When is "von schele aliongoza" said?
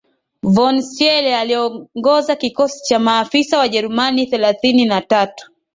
0.53-2.35